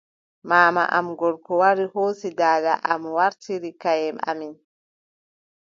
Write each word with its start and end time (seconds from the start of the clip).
Maama 0.49 0.83
am 0.97 1.07
gorko 1.19 1.51
wari 1.61 1.85
hoosi 1.93 2.27
daada 2.39 2.73
am 2.91 3.03
waartiri 3.15 3.71
kayye 3.81 4.09
amin. 4.31 4.53